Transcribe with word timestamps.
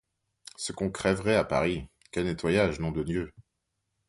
Ce 0.57 0.73
qu’on 0.73 0.89
crèverait 0.89 1.35
à 1.35 1.43
Paris! 1.43 1.85
quel 2.11 2.25
nettoyage, 2.25 2.79
nom 2.79 2.91
de 2.91 3.03
Dieu! 3.03 3.31